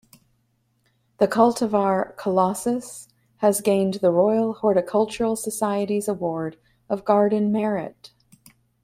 [1.19, 3.07] The cultivar 'Colossus'
[3.37, 6.57] has gained the Royal Horticultural Society's Award
[6.89, 8.11] of Garden Merit.